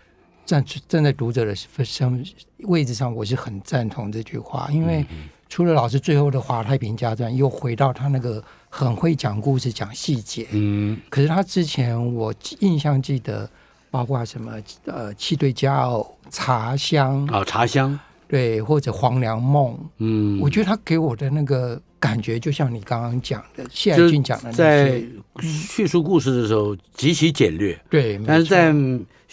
[0.47, 2.25] 站站在读者的身
[2.63, 5.07] 位置上，我是很赞同这句话，因为
[5.51, 10.47] 除了老师最后的华太平家传，又回到他那个很会讲故事、讲细节。
[10.53, 10.97] 嗯。
[11.11, 13.51] 可是他之前我印象记得，
[13.91, 14.53] 包括什么
[14.85, 25.09] 呃七对佳偶、茶香，啊，茶香，对，或者黄粱梦，嗯，我觉得他给我的那个感觉，就像你刚刚讲的，谢就是海俊讲的那在些，
[25.43, 28.67] 叙述故事的时候极其简略，对，没但是在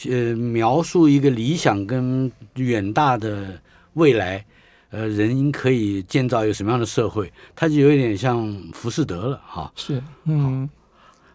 [0.10, 3.62] 呃描述一个理想跟远大的
[3.94, 4.44] 未来，
[4.90, 9.72] 呃，人可以建造一个什么样的社会，它就有一点像浮士德了哈。
[9.76, 10.70] 是嗯，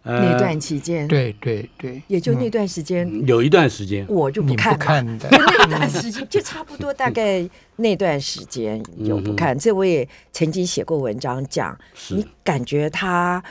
[0.05, 4.43] 呃，那段期间，，对对对，也就那嗯段时间，有一段时间，我就。
[4.43, 13.43] 不看的， 那段时间就差不多，大概那段时间有不看，这我也曾经写过文章讲，你感觉他，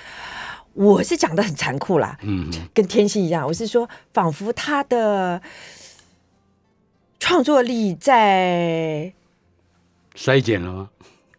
[0.74, 2.68] 我是讲的很残酷啦，嗯哼。
[2.74, 5.42] 跟天心一样，我是说，仿佛他的
[7.20, 9.14] 创作力在
[10.22, 10.90] 衰减了吗？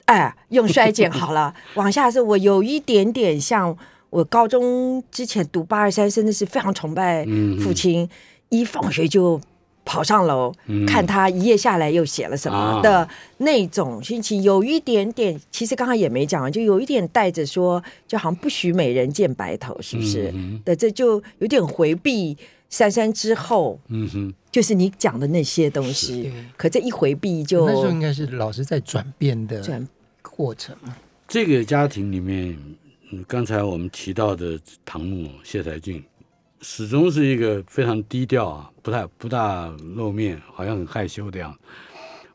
[0.06, 3.74] 哎用衰减好了，往下是我有一点点像
[4.10, 8.08] 我高中之前读八二三，真的是非常崇拜嗯父亲，
[8.48, 9.40] 一放学就
[9.84, 13.08] 跑上楼、嗯看他一夜下来又写了什么啊的
[13.38, 20.32] 那种心情，有一点点，其实刚刚也没讲完，就有一点带着说，就好像不许美人见白头，是不是？
[20.34, 22.36] 嗯的，这就有点回避
[22.72, 26.32] 珊珊之后，嗯哼，就是你讲的那些东西。
[26.56, 29.86] 可这一回避就那时候应该是老师在转变的转
[30.22, 30.74] 过程。
[31.28, 32.58] 这个家庭里面，
[33.10, 36.02] 嗯刚才我们提到的唐木谢才俊，
[36.62, 41.58] 始终是一个非常低调啊，不太不大露面，好像很害羞的样子。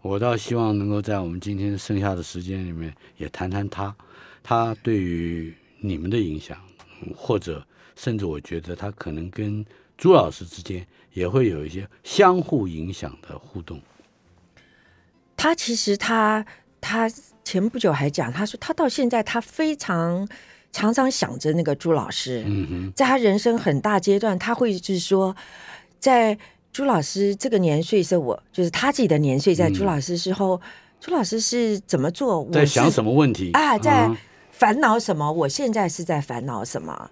[0.04, 3.94] 我倒希望能够在我们今天剩下的时间里面，也谈谈他，
[4.44, 6.56] 他对于你们的影响，
[7.02, 7.66] 嗯或者
[7.96, 9.66] 甚至我觉得他可能跟
[9.98, 13.82] 朱老师之间也会有一些相互影响的互动。
[15.36, 16.46] 他其实他
[16.80, 17.10] 他
[17.44, 20.28] 前不久还讲，他说他到现在他非常
[20.72, 25.36] 常常想着那个朱老师，嗯哼，在他人生很大阶段，他会就是说，
[26.00, 26.38] 在
[26.72, 30.60] 朱老师这个年岁是我就是他自己的年岁，在朱老师之后，
[31.00, 34.18] 朱老师是怎么做，我在想什么问题啊，在嗯
[34.52, 35.32] 烦恼什么？
[35.32, 36.96] 我现在是在烦恼什么？
[37.00, 37.10] 嗯、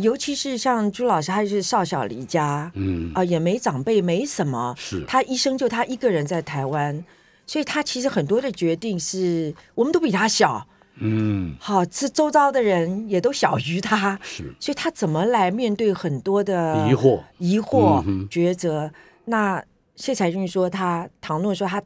[0.00, 3.12] 尤其是像朱老师，他就是少小离家，嗯。
[3.14, 5.04] 啊、也没长辈，没什么，是。
[5.06, 7.04] 他一生就他一个人在台湾，
[7.46, 10.66] 所以他其实很多的决定是我们都比他小，
[10.96, 11.54] 嗯。
[11.60, 14.54] 好，这周遭的人也都小于他，是。
[14.58, 18.90] 所以他怎么来面对很多的疑惑，疑惑、嗯抉择？
[19.26, 19.62] 那
[19.96, 21.82] 谢才俊说他，唐诺说他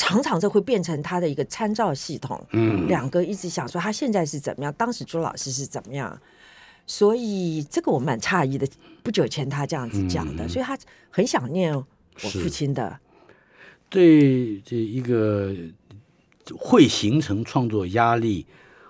[0.00, 6.18] 常常这会变成他的一个参照系统，嗯两个一直想说他现在是怎么样，当时朱老师是怎么样，
[6.86, 8.66] 所以这个我蛮诧异的。
[9.02, 10.78] 不久前他这样子讲的，嗯所以他
[11.10, 11.84] 很想念我
[12.30, 12.98] 父亲的。
[13.90, 15.54] 对这一个
[16.56, 18.46] 会形成创作压力，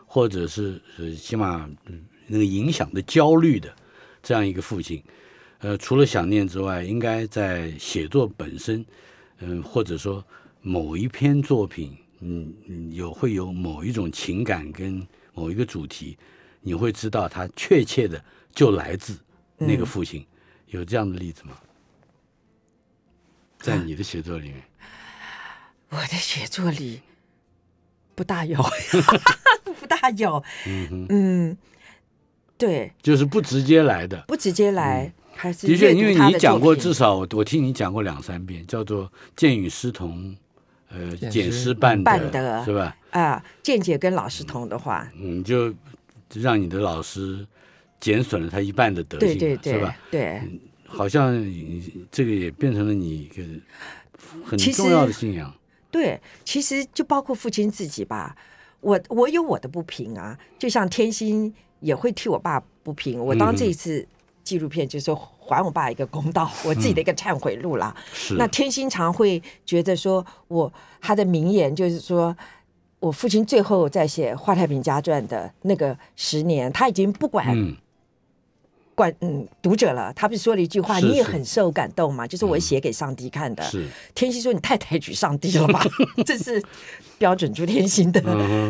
[0.07, 3.69] 或者是呃起码嗯那个影响的焦虑的
[4.23, 5.03] 这样一个父亲，
[5.59, 8.87] 呃，除了想念之外，应该在写作本身，
[9.41, 10.25] 嗯、或者说
[10.63, 16.19] 某一篇作品，嗯嗯，有会有某一种情感跟某一个主题，
[16.61, 19.19] 你会知道它确切的就来自
[19.57, 20.27] 那个父亲，
[20.67, 21.57] 有这样的例子吗？
[23.59, 24.63] 在你的写作里面。
[25.91, 27.01] 我的写作里
[28.15, 28.63] 不大有，
[29.81, 30.43] 不大有。
[30.67, 31.59] 嗯，嗯，
[32.57, 34.23] 对，就是不直接来的。
[34.29, 40.37] 不直接来，还是的确，因为你讲过，至少我我听你讲过两三遍，叫做“见与师同”，
[40.91, 42.97] 呃，见简师师办办得是吧？
[43.11, 45.73] 啊，见解跟老师同的话，你，就
[46.35, 47.47] 让你的老师
[48.01, 49.97] 减损了他一半的德行嘛，对对对是吧？
[50.11, 50.43] 对，
[50.87, 51.33] 好像
[52.11, 53.43] 这个也变成了你一个
[54.45, 55.53] 很重要的信仰。
[55.91, 58.37] 对，其实就包括父亲自己吧，
[58.81, 63.19] 我我有我的不平啊，就像天心也会替我爸不平。
[63.19, 64.07] 我当这一次
[64.51, 67.95] 纪录片就是说还我爸一个公道，我自己的一个忏悔录啦。
[68.13, 72.37] 是那天心常会觉得说我他的名言就是说。
[73.01, 77.75] 我父亲最后在写《华太平家传》的那个十年，他已经不管嗯，
[78.95, 80.13] 管嗯读者了。
[80.13, 82.27] 他不是说了一句话，是你也很受感动嘛？
[82.27, 83.63] 就是我写给上帝看的。
[83.63, 85.83] 是天心说：“你太抬举上帝了吧？”
[86.27, 86.63] 这是
[87.17, 88.21] 标准朱天心的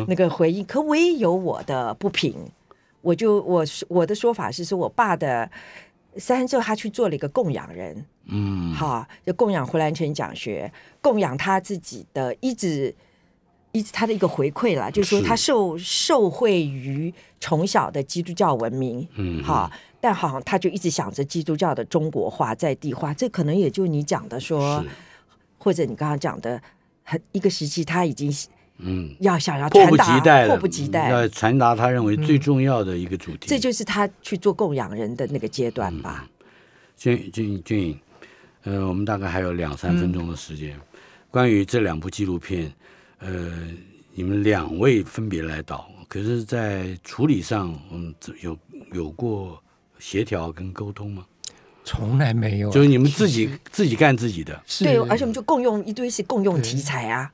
[0.07, 0.63] 那个回应。
[0.63, 2.33] 可我也有我的不平，
[3.01, 5.49] 我就我我的说法是说，我爸的
[6.17, 10.71] 三之后，他去做了一个供养人，嗯，好，就供养胡兰成讲学，
[11.01, 12.95] 供养他自己的一直。
[13.73, 19.71] 一直他的一个回馈啦，就是说他受受惠于从小的基督教文明，嗯好，
[20.01, 24.83] 但好像他就一直想着基督教的中国化、在地化，这可能也就你讲的说，
[25.57, 26.61] 或者你刚刚讲的，
[27.05, 28.29] 很一个时期他已经
[28.83, 33.47] 嗯，要想要迫不传达，及待，迫不及待，要传达他认为最重要的一个主题。
[33.47, 36.27] 这就是他去做供养人的那个阶段吧。
[36.97, 37.99] 俊俊俊颖，
[38.63, 40.75] 呃，我们大概还有两三分钟的时间。
[41.29, 42.71] 关于这两部纪录片，
[43.19, 43.51] 呃，
[44.13, 48.57] 你们两位分别来导，可是，在处理上，嗯，有
[48.93, 49.61] 有过
[49.97, 51.25] 协调跟沟通吗？
[51.83, 57.31] 从来没有啊，就是你们自己自己干自己的，对，而且我们就共用一堆是共用题材啊。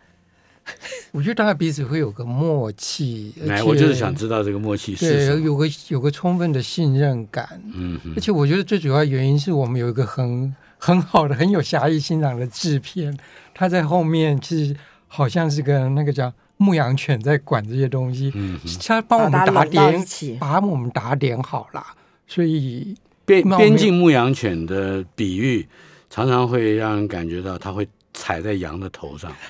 [1.12, 5.42] 我觉得大家彼此会有个默契，来，我就是想知道这个默契是什对，么。
[5.42, 8.14] 有个有个充分的信任感，嗯哼。
[8.16, 13.18] 而且我觉得最主要原因是我们有一个很很好的、很有侠义欣赏的制片，
[13.54, 14.76] 他在后面其实
[15.08, 20.06] 好像是个那个叫牧羊犬在管这些东西，嗯，他帮我们打点，
[20.40, 21.84] 把我们打点好了，
[22.28, 22.96] 所以
[23.26, 25.68] 边边境牧羊犬的比喻，
[26.10, 29.32] 常常会让人感觉到它会踩在羊的头上。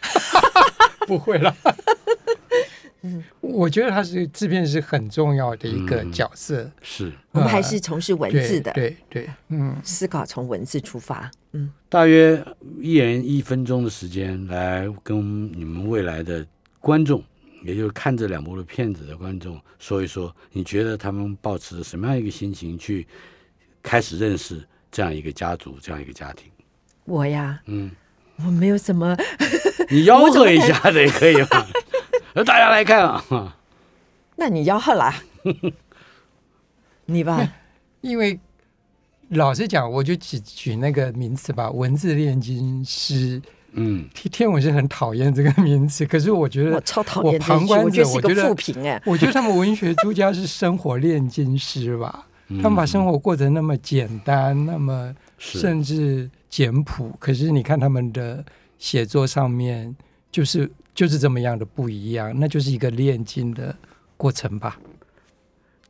[1.06, 1.56] 不会了。
[3.40, 11.30] 我觉得他是制片是很重要的一个嗯角色，是我们还是从事文字的，对对对，嗯，思考从文字出发。
[11.54, 12.44] 嗯，大约
[12.82, 16.46] 一人一分钟的时间来跟你们未来的
[16.82, 17.24] 观众，
[17.64, 23.08] 也就是看这两部的片子的观众说一说，你觉得他们抱持着什么样一个心情去
[23.82, 26.52] 开始认识这样一个家族、这样一个家庭？
[27.06, 27.90] 我呀，嗯，
[28.38, 29.16] 我没有什么，
[29.90, 31.66] 你吆喝一下子也可以嘛，
[32.34, 33.56] 让 大家来看啊。
[34.36, 35.16] 那你吆喝啦，
[37.06, 37.48] 你吧，
[38.02, 38.40] 因为
[39.30, 43.42] 老实讲，我就只举那个名词吧，文字炼金师。
[43.80, 49.02] 嗯，天天文是很讨厌这个名词，可是我觉得我超讨厌我，旁观者，我觉得是个我觉得负评哎。
[49.06, 58.44] 我觉得他们文学作家是生活炼金师吧，嗯他们把生活过得那么简单，那么甚至简朴，可是你看他们的
[58.78, 59.96] 写作上面，
[60.32, 63.76] 就是就是这么样的不一样，那就是一个炼金的
[64.16, 64.78] 过程吧。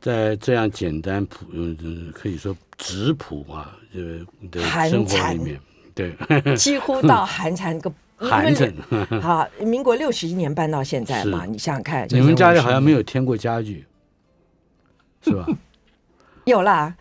[0.00, 4.20] 在这样简单朴，嗯，可以说质朴啊，呃
[4.50, 5.60] 的寒生活蝉里面，
[5.94, 6.14] 对，
[6.56, 8.72] 几乎到寒蝉个寒碜。
[9.20, 13.84] 好，民国六十一年搬到现在嘛， 你想想看，你们家里好像没有添过家具，
[15.22, 15.44] 是吧？
[16.44, 16.94] 有啦，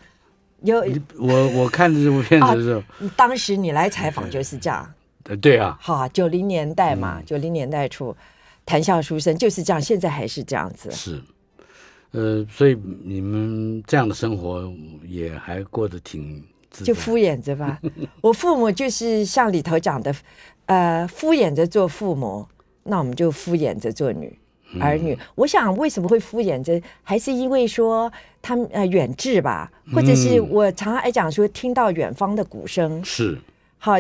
[0.64, 0.84] 有。
[1.20, 2.82] 我我看这部片子的时候，
[3.16, 4.96] 当时你来采访就是这样，呃，
[5.36, 7.26] 对啊，好，九零年代嘛，嗯。
[7.26, 8.16] 九零年代初，
[8.66, 10.90] 谈笑书生就是这样，现在还是这样子。
[10.92, 11.22] 是，
[12.12, 14.72] 呃，所以你们这样的生活
[15.06, 17.80] 也还过得挺自，就敷衍着吧。
[18.22, 20.16] 我父母就是像里头讲的，
[20.68, 22.48] 呃，敷衍着做父母，
[22.84, 24.38] 那我们就敷衍着做女
[24.80, 25.18] 儿女。
[25.36, 28.12] 我想为什么会敷衍着，还是因为说
[28.42, 30.50] 他们呃远志吧，或者是嗯。
[30.50, 33.38] 我常常爱讲说听到远方的鼓声，是。
[33.78, 33.94] 好，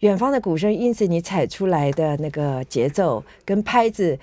[0.00, 4.18] 远方的鼓声，因此你踩出来的那个节奏跟拍子。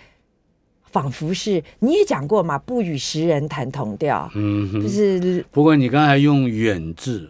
[0.92, 4.90] 仿佛是你也讲过嘛，不与时人谈同调，嗯哼。
[4.90, 7.30] 是不过你刚才用远志，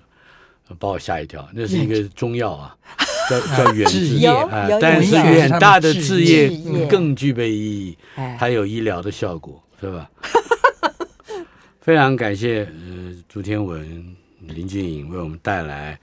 [0.67, 2.75] 呃把我吓一跳，那是一个中药啊，
[3.29, 10.09] 叫叫远志啊但是有远大的志志业业更具备意义，哎，还有医疗的效果，是吧？
[11.81, 15.99] 非常感谢呃朱天文、林俊颖为我们带来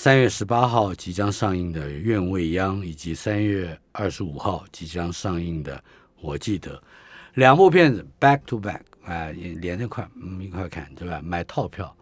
[0.00, 5.76] 三月十八号即将上映的《愿未央》，以及三月二十五号即将上映的
[6.20, 6.76] 《我记得》
[7.34, 11.20] 两部片子 back to back 啊、也连着看，嗯，一块看，对吧？
[11.24, 11.92] 买套票。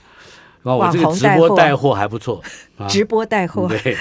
[0.64, 2.44] 哇，我这个直播带货还不错
[2.76, 3.96] 啊，直播带货，对，